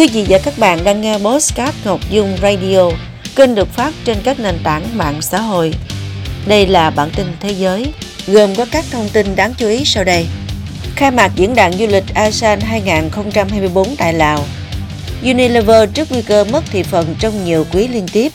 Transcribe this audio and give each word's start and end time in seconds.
Quý 0.00 0.08
vị 0.08 0.26
và 0.28 0.38
các 0.38 0.58
bạn 0.58 0.84
đang 0.84 1.00
nghe 1.00 1.18
Postcard 1.18 1.76
Ngọc 1.84 2.00
Dung 2.10 2.36
Radio, 2.42 2.90
kênh 3.36 3.54
được 3.54 3.68
phát 3.68 3.94
trên 4.04 4.16
các 4.24 4.40
nền 4.40 4.58
tảng 4.64 4.98
mạng 4.98 5.22
xã 5.22 5.40
hội. 5.40 5.74
Đây 6.46 6.66
là 6.66 6.90
bản 6.90 7.10
tin 7.16 7.26
thế 7.40 7.50
giới, 7.50 7.86
gồm 8.26 8.54
có 8.54 8.66
các 8.72 8.84
thông 8.90 9.08
tin 9.12 9.36
đáng 9.36 9.54
chú 9.58 9.68
ý 9.68 9.84
sau 9.84 10.04
đây. 10.04 10.26
Khai 10.96 11.10
mạc 11.10 11.32
diễn 11.36 11.54
đàn 11.54 11.72
du 11.72 11.86
lịch 11.86 12.04
ASEAN 12.14 12.60
2024 12.60 13.96
tại 13.96 14.14
Lào. 14.14 14.44
Unilever 15.22 15.90
trước 15.94 16.12
nguy 16.12 16.22
cơ 16.22 16.44
mất 16.44 16.64
thị 16.70 16.82
phần 16.82 17.14
trong 17.20 17.44
nhiều 17.44 17.66
quý 17.72 17.88
liên 17.88 18.08
tiếp. 18.12 18.32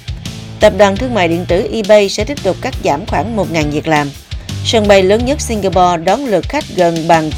Tập 0.59 0.73
đoàn 0.77 0.95
thương 0.95 1.13
mại 1.13 1.27
điện 1.27 1.45
tử 1.47 1.69
eBay 1.73 2.09
sẽ 2.09 2.23
tiếp 2.23 2.43
tục 2.43 2.57
cắt 2.61 2.73
giảm 2.83 3.05
khoảng 3.05 3.37
1.000 3.37 3.71
việc 3.71 3.87
làm. 3.87 4.09
Sân 4.65 4.87
bay 4.87 5.03
lớn 5.03 5.25
nhất 5.25 5.41
Singapore 5.41 5.97
đón 6.03 6.25
lượt 6.25 6.45
khách 6.49 6.65
gần 6.75 7.07
bằng 7.07 7.31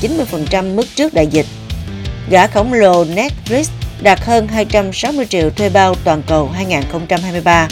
90% 0.51 0.75
mức 0.75 0.85
trước 0.95 1.13
đại 1.13 1.27
dịch. 1.27 1.45
Gã 2.29 2.47
khổng 2.47 2.73
lồ 2.73 3.05
Netflix 3.05 3.63
đạt 4.01 4.19
hơn 4.21 4.47
260 4.47 5.25
triệu 5.25 5.49
thuê 5.49 5.69
bao 5.69 5.95
toàn 6.03 6.21
cầu 6.27 6.49
2023. 6.49 7.67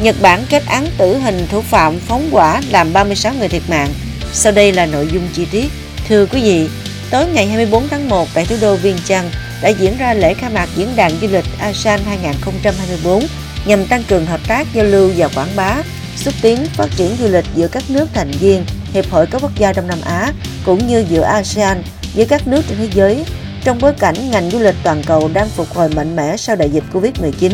Nhật 0.00 0.16
Bản 0.22 0.44
kết 0.50 0.62
án 0.66 0.86
tử 0.98 1.18
hình 1.18 1.46
thủ 1.50 1.60
phạm 1.60 1.98
phóng 1.98 2.30
hỏa 2.30 2.60
làm 2.70 2.92
36 2.92 3.34
người 3.34 3.48
thiệt 3.48 3.62
mạng. 3.68 3.88
Sau 4.32 4.52
đây 4.52 4.72
là 4.72 4.86
nội 4.86 5.08
dung 5.12 5.28
chi 5.32 5.46
tiết. 5.50 5.66
Thưa 6.08 6.26
quý 6.26 6.42
vị, 6.42 6.68
tối 7.10 7.26
ngày 7.26 7.46
24 7.46 7.88
tháng 7.88 8.08
1 8.08 8.28
tại 8.34 8.46
thủ 8.46 8.56
đô 8.60 8.76
Viên 8.76 8.96
Chăn 9.04 9.30
đã 9.62 9.68
diễn 9.68 9.96
ra 9.98 10.14
lễ 10.14 10.34
khai 10.34 10.50
mạc 10.50 10.68
diễn 10.76 10.96
đàn 10.96 11.10
du 11.20 11.28
lịch 11.28 11.44
ASEAN 11.58 12.00
2024 12.06 13.26
nhằm 13.66 13.86
tăng 13.86 14.02
cường 14.02 14.26
hợp 14.26 14.40
tác 14.48 14.66
giao 14.74 14.84
lưu 14.84 15.10
và 15.16 15.28
quảng 15.28 15.56
bá, 15.56 15.76
xúc 16.16 16.34
tiến 16.42 16.66
phát 16.72 16.88
triển 16.96 17.16
du 17.20 17.28
lịch 17.28 17.44
giữa 17.54 17.68
các 17.68 17.82
nước 17.88 18.08
thành 18.14 18.30
viên 18.30 18.64
Hiệp 18.94 19.10
hội 19.10 19.26
các 19.26 19.42
quốc 19.42 19.54
gia 19.58 19.72
Đông 19.72 19.86
Nam 19.86 19.98
Á 20.04 20.32
cũng 20.64 20.86
như 20.86 21.04
giữa 21.08 21.22
ASEAN 21.22 21.82
với 22.14 22.26
các 22.26 22.46
nước 22.46 22.62
trên 22.68 22.78
thế 22.78 22.88
giới 22.94 23.24
trong 23.64 23.78
bối 23.80 23.92
cảnh 23.98 24.30
ngành 24.30 24.50
du 24.50 24.58
lịch 24.58 24.74
toàn 24.82 25.02
cầu 25.06 25.30
đang 25.34 25.48
phục 25.48 25.68
hồi 25.74 25.88
mạnh 25.88 26.16
mẽ 26.16 26.36
sau 26.36 26.56
đại 26.56 26.70
dịch 26.70 26.84
Covid-19. 26.92 27.50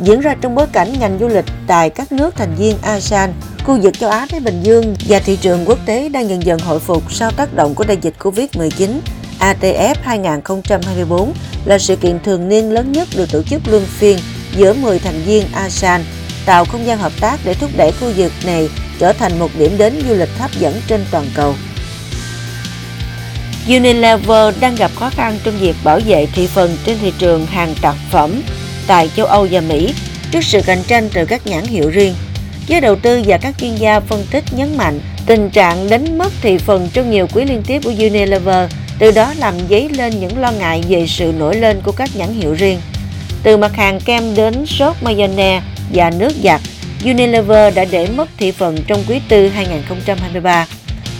Diễn 0.00 0.20
ra 0.20 0.34
trong 0.40 0.54
bối 0.54 0.66
cảnh 0.72 0.92
ngành 1.00 1.18
du 1.20 1.28
lịch 1.28 1.44
tại 1.66 1.90
các 1.90 2.12
nước 2.12 2.36
thành 2.36 2.54
viên 2.54 2.76
ASEAN, 2.82 3.32
khu 3.64 3.78
vực 3.82 3.98
châu 3.98 4.10
Á 4.10 4.26
Thái 4.30 4.40
Bình 4.40 4.62
Dương 4.62 4.94
và 5.08 5.18
thị 5.18 5.36
trường 5.36 5.64
quốc 5.64 5.78
tế 5.86 6.08
đang 6.08 6.28
dần 6.28 6.42
dần 6.42 6.58
hồi 6.58 6.80
phục 6.80 7.12
sau 7.12 7.30
tác 7.30 7.54
động 7.54 7.74
của 7.74 7.84
đại 7.84 7.96
dịch 8.02 8.14
Covid-19. 8.18 8.90
ATF 9.40 9.94
2024 10.02 11.32
là 11.64 11.78
sự 11.78 11.96
kiện 11.96 12.20
thường 12.24 12.48
niên 12.48 12.72
lớn 12.72 12.92
nhất 12.92 13.08
được 13.16 13.32
tổ 13.32 13.42
chức 13.42 13.62
luân 13.68 13.84
phiên 13.86 14.18
giữa 14.56 14.72
10 14.72 14.98
thành 14.98 15.22
viên 15.26 15.46
ASEAN, 15.52 16.04
tạo 16.46 16.64
không 16.64 16.86
gian 16.86 16.98
hợp 16.98 17.12
tác 17.20 17.40
để 17.44 17.54
thúc 17.54 17.70
đẩy 17.76 17.92
khu 17.92 18.12
vực 18.16 18.32
này 18.46 18.68
trở 18.98 19.12
thành 19.12 19.38
một 19.38 19.50
điểm 19.58 19.78
đến 19.78 20.02
du 20.08 20.14
lịch 20.14 20.30
hấp 20.38 20.50
dẫn 20.58 20.74
trên 20.88 21.04
toàn 21.10 21.26
cầu. 21.34 21.54
Unilever 23.68 24.54
đang 24.60 24.74
gặp 24.74 24.90
khó 24.94 25.10
khăn 25.10 25.38
trong 25.44 25.58
việc 25.58 25.76
bảo 25.84 26.00
vệ 26.06 26.26
thị 26.26 26.46
phần 26.46 26.76
trên 26.84 26.98
thị 27.02 27.12
trường 27.18 27.46
hàng 27.46 27.74
tạp 27.82 27.94
phẩm 28.10 28.42
tại 28.86 29.10
châu 29.16 29.26
Âu 29.26 29.48
và 29.50 29.60
Mỹ 29.60 29.94
trước 30.30 30.44
sự 30.44 30.60
cạnh 30.66 30.82
tranh 30.86 31.08
từ 31.12 31.24
các 31.24 31.46
nhãn 31.46 31.64
hiệu 31.64 31.90
riêng. 31.90 32.14
Giới 32.66 32.80
đầu 32.80 32.96
tư 32.96 33.22
và 33.26 33.38
các 33.38 33.54
chuyên 33.58 33.74
gia 33.74 34.00
phân 34.00 34.24
tích 34.30 34.44
nhấn 34.50 34.76
mạnh 34.76 35.00
tình 35.26 35.50
trạng 35.50 35.90
đánh 35.90 36.18
mất 36.18 36.32
thị 36.42 36.58
phần 36.58 36.88
trong 36.92 37.10
nhiều 37.10 37.26
quý 37.34 37.44
liên 37.44 37.62
tiếp 37.66 37.82
của 37.84 37.92
Unilever, 37.98 38.70
từ 38.98 39.10
đó 39.10 39.34
làm 39.38 39.54
dấy 39.70 39.88
lên 39.88 40.20
những 40.20 40.38
lo 40.38 40.52
ngại 40.52 40.84
về 40.88 41.06
sự 41.06 41.32
nổi 41.38 41.56
lên 41.56 41.80
của 41.84 41.92
các 41.92 42.10
nhãn 42.16 42.34
hiệu 42.34 42.54
riêng. 42.54 42.80
Từ 43.42 43.56
mặt 43.56 43.76
hàng 43.76 44.00
kem 44.00 44.34
đến 44.34 44.66
sốt 44.66 44.96
mayonnaise 45.02 45.62
và 45.92 46.10
nước 46.10 46.32
giặt, 46.44 46.60
Unilever 47.04 47.74
đã 47.74 47.84
để 47.84 48.06
mất 48.06 48.28
thị 48.38 48.52
phần 48.52 48.76
trong 48.86 49.04
quý 49.08 49.20
tư 49.28 49.48
2023 49.48 50.66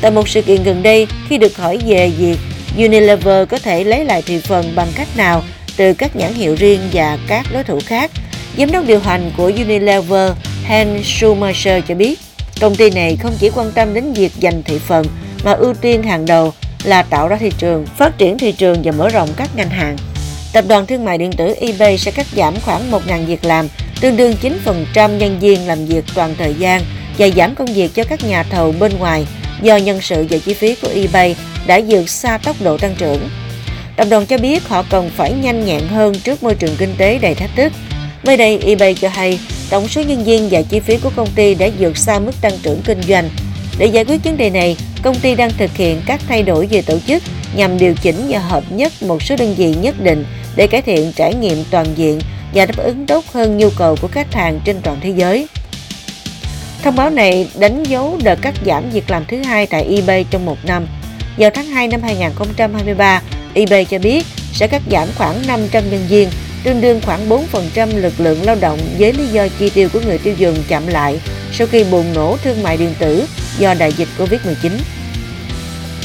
Tại 0.00 0.10
một 0.10 0.28
sự 0.28 0.42
kiện 0.42 0.62
gần 0.62 0.82
đây, 0.82 1.06
khi 1.28 1.38
được 1.38 1.56
hỏi 1.56 1.78
về 1.86 2.10
việc 2.18 2.36
Unilever 2.76 3.48
có 3.48 3.58
thể 3.58 3.84
lấy 3.84 4.04
lại 4.04 4.22
thị 4.22 4.38
phần 4.38 4.72
bằng 4.74 4.88
cách 4.94 5.08
nào 5.16 5.42
từ 5.76 5.94
các 5.94 6.16
nhãn 6.16 6.34
hiệu 6.34 6.54
riêng 6.54 6.80
và 6.92 7.18
các 7.26 7.46
đối 7.52 7.64
thủ 7.64 7.80
khác, 7.86 8.10
giám 8.58 8.72
đốc 8.72 8.86
điều 8.86 9.00
hành 9.00 9.30
của 9.36 9.44
Unilever 9.44 10.32
Hans 10.64 11.06
Schumacher 11.06 11.84
cho 11.88 11.94
biết, 11.94 12.18
công 12.60 12.76
ty 12.76 12.90
này 12.90 13.16
không 13.22 13.34
chỉ 13.38 13.50
quan 13.54 13.72
tâm 13.72 13.94
đến 13.94 14.12
việc 14.12 14.32
giành 14.42 14.62
thị 14.62 14.78
phần 14.78 15.06
mà 15.44 15.52
ưu 15.52 15.74
tiên 15.74 16.02
hàng 16.02 16.26
đầu 16.26 16.52
là 16.84 17.02
tạo 17.02 17.28
ra 17.28 17.36
thị 17.36 17.50
trường, 17.58 17.86
phát 17.96 18.18
triển 18.18 18.38
thị 18.38 18.52
trường 18.52 18.82
và 18.82 18.92
mở 18.92 19.08
rộng 19.08 19.28
các 19.36 19.48
ngành 19.56 19.70
hàng. 19.70 19.96
Tập 20.52 20.64
đoàn 20.68 20.86
thương 20.86 21.04
mại 21.04 21.18
điện 21.18 21.32
tử 21.32 21.54
eBay 21.60 21.98
sẽ 21.98 22.10
cắt 22.10 22.26
giảm 22.36 22.54
khoảng 22.64 22.90
1.000 22.90 23.26
việc 23.26 23.44
làm, 23.44 23.68
tương 24.00 24.16
đương 24.16 24.34
9% 24.94 25.16
nhân 25.16 25.38
viên 25.40 25.66
làm 25.66 25.86
việc 25.86 26.04
toàn 26.14 26.34
thời 26.38 26.54
gian 26.54 26.82
và 27.18 27.28
giảm 27.36 27.54
công 27.54 27.74
việc 27.74 27.94
cho 27.94 28.04
các 28.04 28.24
nhà 28.24 28.42
thầu 28.42 28.74
bên 28.80 28.98
ngoài 28.98 29.26
do 29.62 29.76
nhân 29.76 30.00
sự 30.00 30.26
và 30.30 30.38
chi 30.44 30.54
phí 30.54 30.74
của 30.82 30.88
eBay 30.94 31.36
đã 31.66 31.80
vượt 31.88 32.08
xa 32.08 32.38
tốc 32.38 32.56
độ 32.62 32.78
tăng 32.78 32.94
trưởng. 32.98 33.28
Tập 33.96 34.06
đoàn 34.10 34.26
cho 34.26 34.38
biết 34.38 34.68
họ 34.68 34.84
cần 34.90 35.10
phải 35.16 35.32
nhanh 35.32 35.64
nhẹn 35.64 35.80
hơn 35.88 36.14
trước 36.14 36.42
môi 36.42 36.54
trường 36.54 36.76
kinh 36.78 36.94
tế 36.98 37.18
đầy 37.18 37.34
thách 37.34 37.50
thức. 37.56 37.72
Mới 38.24 38.36
đây, 38.36 38.58
eBay 38.58 38.94
cho 38.94 39.08
hay 39.08 39.38
tổng 39.70 39.88
số 39.88 40.02
nhân 40.02 40.24
viên 40.24 40.48
và 40.50 40.62
chi 40.62 40.80
phí 40.80 40.96
của 40.96 41.10
công 41.16 41.28
ty 41.34 41.54
đã 41.54 41.68
vượt 41.78 41.96
xa 41.96 42.18
mức 42.18 42.32
tăng 42.40 42.58
trưởng 42.62 42.82
kinh 42.84 43.02
doanh. 43.02 43.30
Để 43.78 43.86
giải 43.86 44.04
quyết 44.04 44.24
vấn 44.24 44.36
đề 44.36 44.50
này, 44.50 44.76
công 45.02 45.20
ty 45.20 45.34
đang 45.34 45.50
thực 45.58 45.76
hiện 45.76 46.02
các 46.06 46.20
thay 46.28 46.42
đổi 46.42 46.66
về 46.66 46.82
tổ 46.82 46.98
chức 47.06 47.22
nhằm 47.56 47.78
điều 47.78 47.94
chỉnh 47.94 48.26
và 48.28 48.38
hợp 48.38 48.64
nhất 48.70 48.92
một 49.02 49.22
số 49.22 49.36
đơn 49.36 49.54
vị 49.54 49.74
nhất 49.74 50.00
định 50.00 50.24
để 50.56 50.66
cải 50.66 50.82
thiện 50.82 51.12
trải 51.12 51.34
nghiệm 51.34 51.64
toàn 51.70 51.86
diện 51.96 52.20
và 52.54 52.66
đáp 52.66 52.76
ứng 52.76 53.06
tốt 53.06 53.24
hơn 53.32 53.58
nhu 53.58 53.70
cầu 53.70 53.96
của 54.02 54.08
khách 54.08 54.34
hàng 54.34 54.60
trên 54.64 54.76
toàn 54.82 54.98
thế 55.02 55.12
giới. 55.16 55.46
Thông 56.82 56.96
báo 56.96 57.10
này 57.10 57.48
đánh 57.58 57.82
dấu 57.82 58.18
đợt 58.24 58.38
cắt 58.42 58.54
giảm 58.66 58.90
việc 58.90 59.10
làm 59.10 59.24
thứ 59.28 59.42
hai 59.42 59.66
tại 59.66 59.84
eBay 59.84 60.26
trong 60.30 60.46
một 60.46 60.56
năm. 60.64 60.86
Vào 61.38 61.50
tháng 61.50 61.66
2 61.66 61.88
năm 61.88 62.02
2023, 62.02 63.22
eBay 63.54 63.84
cho 63.84 63.98
biết 63.98 64.26
sẽ 64.52 64.66
cắt 64.66 64.82
giảm 64.90 65.08
khoảng 65.18 65.46
500 65.46 65.90
nhân 65.90 66.06
viên, 66.08 66.28
tương 66.64 66.80
đương 66.80 67.00
khoảng 67.04 67.28
4% 67.28 67.96
lực 67.96 68.12
lượng 68.18 68.42
lao 68.42 68.56
động 68.60 68.78
với 68.98 69.12
lý 69.12 69.26
do 69.26 69.48
chi 69.58 69.70
tiêu 69.70 69.88
của 69.92 70.00
người 70.06 70.18
tiêu 70.18 70.34
dùng 70.38 70.56
chậm 70.68 70.86
lại 70.86 71.20
sau 71.52 71.66
khi 71.66 71.84
bùng 71.84 72.12
nổ 72.14 72.36
thương 72.36 72.62
mại 72.62 72.76
điện 72.76 72.94
tử 72.98 73.26
do 73.58 73.74
đại 73.74 73.92
dịch 73.92 74.08
Covid-19. 74.18 74.70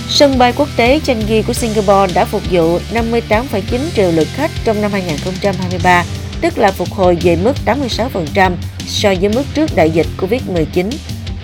Sân 0.09 0.38
bay 0.38 0.53
quốc 0.58 0.70
tế 0.76 1.00
Changi 1.03 1.44
của 1.48 1.53
Singapore 1.53 2.14
đã 2.14 2.26
phục 2.26 2.42
vụ 2.52 2.80
58,9 2.94 3.62
triệu 3.96 4.12
lượt 4.12 4.28
khách 4.36 4.52
trong 4.64 4.82
năm 4.82 4.92
2023, 4.92 6.06
tức 6.42 6.58
là 6.58 6.72
phục 6.72 6.90
hồi 6.92 7.18
về 7.22 7.36
mức 7.36 7.53
86% 7.66 8.52
so 8.88 9.14
với 9.22 9.30
mức 9.30 9.44
trước 9.53 9.69
đại 9.75 9.92
dịch 9.92 10.08
Covid-19 10.18 10.90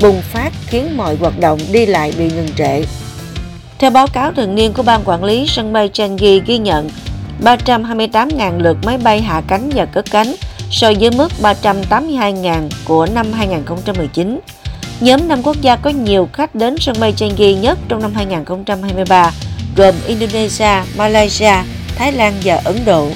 bùng 0.02 0.22
phát 0.22 0.54
khiến 0.68 0.98
mọi 0.98 1.16
hoạt 1.16 1.40
động 1.40 1.60
đi 1.72 1.86
lại 1.86 2.14
bị 2.18 2.30
ngừng 2.30 2.50
trệ. 2.58 2.82
Theo 3.80 3.92
báo 3.92 4.08
cáo 4.08 4.32
thường 4.32 4.56
niên 4.56 4.74
của 4.74 4.84
Ban 4.84 5.02
Quản 5.06 5.24
lý 5.24 5.46
sân 5.48 5.74
bay 5.74 5.90
Changi 5.94 6.42
ghi 6.46 6.58
nhận 6.58 6.90
328.000 7.44 8.60
lượt 8.60 8.78
máy 8.84 8.98
bay 8.98 9.22
hạ 9.22 9.42
cánh 9.48 9.70
và 9.76 9.86
cất 9.86 10.06
cánh 10.12 10.36
so 10.72 10.92
với 11.00 11.12
mức 11.12 11.32
382.000 11.42 12.70
của 12.86 13.08
năm 13.14 13.34
2019. 13.34 14.40
Nhóm 15.00 15.28
năm 15.28 15.44
quốc 15.44 15.62
gia 15.62 15.76
có 15.76 15.90
nhiều 15.90 16.30
khách 16.34 16.56
đến 16.56 16.76
sân 16.80 16.96
bay 17.00 17.14
Changi 17.18 17.54
nhất 17.62 17.78
trong 17.88 18.02
năm 18.02 18.14
2023 18.14 19.32
gồm 19.76 19.96
Indonesia, 20.08 20.84
Malaysia, 20.98 21.54
Thái 21.96 22.12
Lan 22.12 22.34
và 22.44 22.62
Ấn 22.66 22.76
Độ. 22.86 23.10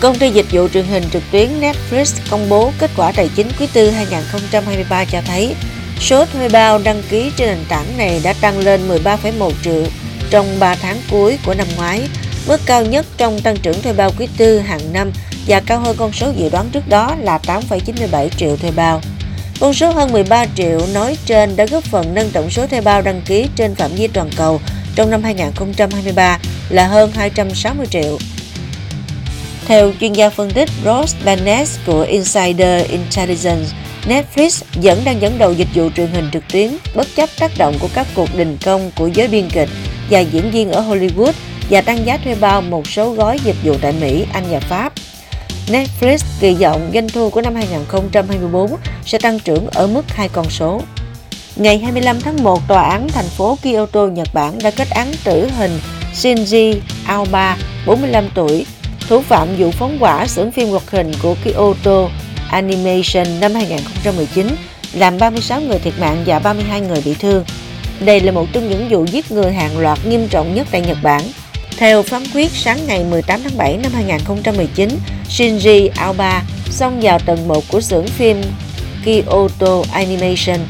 Công 0.00 0.18
ty 0.18 0.30
dịch 0.30 0.46
vụ 0.52 0.68
truyền 0.68 0.84
hình 0.84 1.04
trực 1.12 1.22
tuyến 1.30 1.60
Netflix 1.60 2.04
công 2.30 2.48
bố 2.48 2.72
kết 2.78 2.90
quả 2.96 3.12
tài 3.12 3.30
chính 3.36 3.48
quý 3.60 3.66
tư 3.72 3.90
2023 3.90 5.04
cho 5.04 5.20
thấy 5.26 5.54
số 6.00 6.24
thuê 6.24 6.48
bao 6.48 6.78
đăng 6.78 7.02
ký 7.10 7.32
trên 7.36 7.48
nền 7.48 7.58
tảng 7.68 7.96
này 7.96 8.20
đã 8.24 8.32
tăng 8.32 8.58
lên 8.58 8.80
13,1 8.88 9.50
triệu 9.64 9.84
trong 10.30 10.58
3 10.58 10.74
tháng 10.74 10.96
cuối 11.10 11.38
của 11.44 11.54
năm 11.54 11.66
ngoái, 11.76 12.08
mức 12.48 12.60
cao 12.66 12.84
nhất 12.84 13.06
trong 13.16 13.40
tăng 13.40 13.56
trưởng 13.56 13.82
thuê 13.82 13.92
bao 13.92 14.10
quý 14.18 14.28
tư 14.36 14.58
hàng 14.58 14.92
năm 14.92 15.12
và 15.46 15.60
cao 15.60 15.80
hơn 15.80 15.96
con 15.98 16.12
số 16.12 16.32
dự 16.36 16.48
đoán 16.48 16.70
trước 16.72 16.88
đó 16.88 17.16
là 17.20 17.38
8,97 17.46 18.28
triệu 18.28 18.56
thuê 18.56 18.70
bao. 18.70 19.00
Con 19.60 19.74
số 19.74 19.90
hơn 19.90 20.12
13 20.12 20.46
triệu 20.56 20.80
nói 20.94 21.18
trên 21.26 21.56
đã 21.56 21.66
góp 21.66 21.84
phần 21.84 22.14
nâng 22.14 22.30
tổng 22.30 22.50
số 22.50 22.66
thuê 22.66 22.80
bao 22.80 23.02
đăng 23.02 23.22
ký 23.26 23.48
trên 23.56 23.74
phạm 23.74 23.90
vi 23.94 24.06
toàn 24.06 24.30
cầu 24.36 24.60
trong 24.94 25.10
năm 25.10 25.22
2023 25.22 26.38
là 26.68 26.86
hơn 26.86 27.12
260 27.12 27.86
triệu. 27.86 28.18
Theo 29.68 29.92
chuyên 30.00 30.12
gia 30.12 30.30
phân 30.30 30.50
tích 30.50 30.68
Ross 30.84 31.16
Barnes 31.24 31.78
của 31.86 32.00
Insider 32.00 32.90
Intelligence, 32.90 33.66
Netflix 34.06 34.62
vẫn 34.74 35.02
đang 35.04 35.20
dẫn 35.20 35.38
đầu 35.38 35.52
dịch 35.52 35.68
vụ 35.74 35.90
truyền 35.96 36.06
hình 36.06 36.28
trực 36.32 36.42
tuyến 36.52 36.76
bất 36.94 37.06
chấp 37.16 37.28
tác 37.38 37.50
động 37.58 37.74
của 37.80 37.88
các 37.94 38.06
cuộc 38.14 38.28
đình 38.36 38.58
công 38.64 38.90
của 38.96 39.06
giới 39.06 39.28
biên 39.28 39.50
kịch 39.50 39.68
và 40.10 40.20
diễn 40.20 40.50
viên 40.50 40.70
ở 40.70 40.80
Hollywood 40.80 41.32
và 41.70 41.80
tăng 41.80 42.06
giá 42.06 42.16
thuê 42.16 42.34
bao 42.34 42.62
một 42.62 42.86
số 42.86 43.10
gói 43.10 43.38
dịch 43.44 43.56
vụ 43.64 43.74
tại 43.80 43.92
Mỹ, 44.00 44.24
Anh 44.32 44.44
và 44.50 44.60
Pháp. 44.60 44.92
Netflix 45.66 46.18
kỳ 46.40 46.54
vọng 46.54 46.90
doanh 46.94 47.08
thu 47.08 47.30
của 47.30 47.40
năm 47.40 47.54
2024 47.54 48.76
sẽ 49.04 49.18
tăng 49.18 49.38
trưởng 49.40 49.66
ở 49.66 49.86
mức 49.86 50.04
hai 50.08 50.28
con 50.28 50.50
số. 50.50 50.80
Ngày 51.56 51.78
25 51.78 52.20
tháng 52.20 52.42
1, 52.42 52.68
Tòa 52.68 52.82
án 52.82 53.08
thành 53.08 53.28
phố 53.28 53.58
Kyoto, 53.62 54.06
Nhật 54.06 54.28
Bản 54.34 54.58
đã 54.62 54.70
kết 54.70 54.90
án 54.90 55.12
tử 55.24 55.48
hình 55.58 55.80
Shinji 56.14 56.74
Aoba, 57.06 57.56
45 57.86 58.28
tuổi, 58.34 58.66
thủ 59.08 59.20
phạm 59.20 59.48
vụ 59.58 59.70
phóng 59.70 59.98
hỏa 59.98 60.26
xưởng 60.26 60.52
phim 60.52 60.68
hoạt 60.68 60.90
hình 60.90 61.12
của 61.22 61.34
Kyoto 61.44 62.08
Animation 62.50 63.40
năm 63.40 63.54
2019 63.54 64.46
làm 64.92 65.18
36 65.18 65.60
người 65.60 65.78
thiệt 65.78 65.94
mạng 66.00 66.22
và 66.26 66.38
32 66.38 66.80
người 66.80 67.02
bị 67.04 67.14
thương. 67.14 67.44
Đây 68.00 68.20
là 68.20 68.32
một 68.32 68.46
trong 68.52 68.68
những 68.68 68.88
vụ 68.90 69.04
giết 69.04 69.32
người 69.32 69.52
hàng 69.52 69.78
loạt 69.78 69.98
nghiêm 70.06 70.28
trọng 70.28 70.54
nhất 70.54 70.66
tại 70.70 70.80
Nhật 70.80 70.98
Bản. 71.02 71.22
Theo 71.78 72.02
phán 72.02 72.22
quyết 72.34 72.50
sáng 72.50 72.86
ngày 72.86 73.04
18 73.04 73.40
tháng 73.42 73.56
7 73.56 73.76
năm 73.76 73.92
2019, 73.94 74.88
Shinji 75.28 75.88
Aoba 75.96 76.42
xông 76.70 77.00
vào 77.00 77.18
tầng 77.18 77.48
1 77.48 77.64
của 77.68 77.80
xưởng 77.80 78.06
phim 78.06 78.42
Kyoto 79.04 79.82
Animation, 79.92 80.60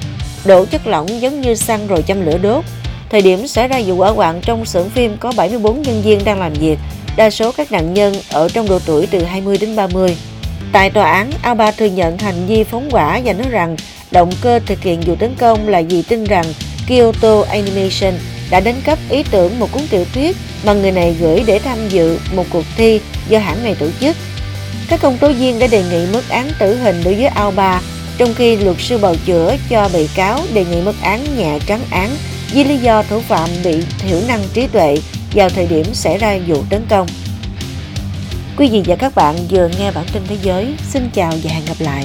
đổ 0.44 0.64
chất 0.64 0.86
lỏng 0.86 1.20
giống 1.20 1.40
như 1.40 1.54
xăng 1.54 1.86
rồi 1.86 2.02
châm 2.06 2.26
lửa 2.26 2.38
đốt. 2.38 2.64
Thời 3.10 3.22
điểm 3.22 3.48
xảy 3.48 3.68
ra 3.68 3.80
vụ 3.86 3.96
hỏa 3.96 4.10
hoạn 4.10 4.40
trong 4.42 4.64
xưởng 4.64 4.90
phim 4.90 5.16
có 5.20 5.32
74 5.36 5.82
nhân 5.82 6.02
viên 6.02 6.24
đang 6.24 6.40
làm 6.40 6.52
việc, 6.52 6.78
đa 7.18 7.30
số 7.30 7.52
các 7.52 7.72
nạn 7.72 7.94
nhân 7.94 8.14
ở 8.30 8.48
trong 8.48 8.68
độ 8.68 8.78
tuổi 8.86 9.06
từ 9.06 9.24
20 9.24 9.58
đến 9.60 9.76
30. 9.76 10.16
Tại 10.72 10.90
tòa 10.90 11.12
án, 11.12 11.30
Alba 11.42 11.70
thừa 11.70 11.86
nhận 11.86 12.18
hành 12.18 12.46
vi 12.46 12.64
phóng 12.64 12.90
hỏa 12.90 13.20
và 13.24 13.32
nói 13.32 13.46
rằng 13.50 13.76
động 14.10 14.30
cơ 14.40 14.60
thực 14.66 14.82
hiện 14.82 15.00
vụ 15.00 15.16
tấn 15.16 15.34
công 15.38 15.68
là 15.68 15.82
vì 15.88 16.02
tin 16.02 16.24
rằng 16.24 16.44
Kyoto 16.88 17.42
Animation 17.48 18.14
đã 18.50 18.60
đánh 18.60 18.80
cắp 18.84 18.98
ý 19.10 19.22
tưởng 19.30 19.58
một 19.58 19.72
cuốn 19.72 19.82
tiểu 19.90 20.04
thuyết 20.14 20.36
mà 20.64 20.72
người 20.72 20.92
này 20.92 21.16
gửi 21.20 21.42
để 21.46 21.58
tham 21.58 21.88
dự 21.88 22.18
một 22.34 22.44
cuộc 22.50 22.64
thi 22.76 23.00
do 23.28 23.38
hãng 23.38 23.64
này 23.64 23.74
tổ 23.74 23.86
chức. 24.00 24.16
Các 24.88 25.00
công 25.02 25.18
tố 25.18 25.28
viên 25.28 25.58
đã 25.58 25.66
đề 25.66 25.82
nghị 25.90 26.06
mức 26.12 26.28
án 26.28 26.50
tử 26.58 26.76
hình 26.76 27.02
đối 27.04 27.14
với 27.14 27.26
Alba, 27.26 27.82
trong 28.18 28.34
khi 28.34 28.56
luật 28.56 28.76
sư 28.78 28.98
bào 28.98 29.14
chữa 29.26 29.56
cho 29.68 29.88
bị 29.92 30.08
cáo 30.14 30.40
đề 30.54 30.64
nghị 30.64 30.80
mức 30.80 30.94
án 31.02 31.36
nhẹ 31.36 31.58
trắng 31.66 31.82
án 31.90 32.10
vì 32.52 32.64
lý 32.64 32.76
do 32.76 33.02
thủ 33.02 33.20
phạm 33.20 33.48
bị 33.64 33.82
thiểu 33.98 34.20
năng 34.28 34.40
trí 34.54 34.66
tuệ 34.66 34.98
vào 35.34 35.48
thời 35.48 35.66
điểm 35.66 35.94
xảy 35.94 36.18
ra 36.18 36.38
vụ 36.46 36.64
tấn 36.70 36.82
công. 36.88 37.06
Quý 38.56 38.68
vị 38.68 38.82
và 38.86 38.96
các 38.96 39.14
bạn 39.14 39.36
vừa 39.50 39.68
nghe 39.78 39.90
bản 39.92 40.06
tin 40.12 40.22
thế 40.28 40.36
giới. 40.42 40.74
Xin 40.88 41.10
chào 41.12 41.32
và 41.42 41.50
hẹn 41.50 41.64
gặp 41.64 41.76
lại. 41.78 42.04